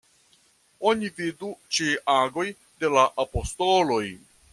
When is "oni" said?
0.91-1.09